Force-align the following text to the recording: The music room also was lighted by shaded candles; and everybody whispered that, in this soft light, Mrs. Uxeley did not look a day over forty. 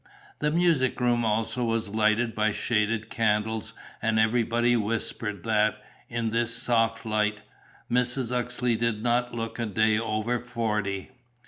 The 0.39 0.49
music 0.49 0.99
room 0.99 1.23
also 1.23 1.63
was 1.63 1.89
lighted 1.89 2.33
by 2.33 2.53
shaded 2.53 3.07
candles; 3.11 3.73
and 4.01 4.17
everybody 4.17 4.75
whispered 4.75 5.43
that, 5.43 5.79
in 6.09 6.31
this 6.31 6.55
soft 6.55 7.05
light, 7.05 7.41
Mrs. 7.87 8.31
Uxeley 8.31 8.75
did 8.75 9.03
not 9.03 9.35
look 9.35 9.59
a 9.59 9.67
day 9.67 9.99
over 9.99 10.39
forty. 10.39 11.11